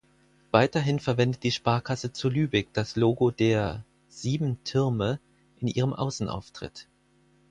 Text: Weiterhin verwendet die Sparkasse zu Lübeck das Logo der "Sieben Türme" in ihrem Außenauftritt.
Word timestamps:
Weiterhin 0.49 0.99
verwendet 0.99 1.43
die 1.43 1.51
Sparkasse 1.51 2.11
zu 2.11 2.27
Lübeck 2.27 2.73
das 2.73 2.95
Logo 2.95 3.29
der 3.29 3.85
"Sieben 4.07 4.63
Türme" 4.63 5.19
in 5.59 5.67
ihrem 5.67 5.93
Außenauftritt. 5.93 6.87